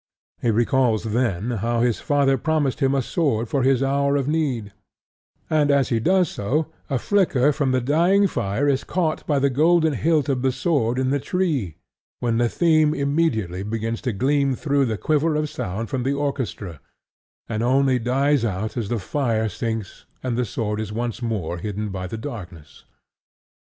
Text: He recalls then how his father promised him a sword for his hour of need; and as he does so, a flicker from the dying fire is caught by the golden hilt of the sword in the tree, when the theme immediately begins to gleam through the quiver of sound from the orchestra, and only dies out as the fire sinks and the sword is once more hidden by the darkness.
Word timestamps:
He 0.41 0.49
recalls 0.49 1.03
then 1.03 1.51
how 1.61 1.81
his 1.81 1.99
father 1.99 2.35
promised 2.35 2.79
him 2.79 2.95
a 2.95 3.03
sword 3.03 3.47
for 3.47 3.61
his 3.61 3.83
hour 3.83 4.15
of 4.15 4.27
need; 4.27 4.73
and 5.47 5.69
as 5.69 5.89
he 5.89 5.99
does 5.99 6.27
so, 6.27 6.65
a 6.89 6.97
flicker 6.97 7.53
from 7.53 7.71
the 7.71 7.81
dying 7.81 8.25
fire 8.25 8.67
is 8.67 8.83
caught 8.83 9.23
by 9.27 9.37
the 9.37 9.51
golden 9.51 9.93
hilt 9.93 10.27
of 10.27 10.41
the 10.41 10.51
sword 10.51 10.97
in 10.97 11.11
the 11.11 11.19
tree, 11.19 11.75
when 12.19 12.39
the 12.39 12.49
theme 12.49 12.95
immediately 12.95 13.61
begins 13.61 14.01
to 14.01 14.11
gleam 14.11 14.55
through 14.55 14.87
the 14.87 14.97
quiver 14.97 15.35
of 15.35 15.51
sound 15.51 15.87
from 15.87 16.01
the 16.01 16.13
orchestra, 16.13 16.79
and 17.47 17.61
only 17.61 17.99
dies 17.99 18.43
out 18.43 18.75
as 18.77 18.89
the 18.89 18.97
fire 18.97 19.47
sinks 19.47 20.07
and 20.23 20.35
the 20.35 20.45
sword 20.45 20.79
is 20.81 20.91
once 20.91 21.21
more 21.21 21.59
hidden 21.59 21.89
by 21.89 22.07
the 22.07 22.17
darkness. 22.17 22.85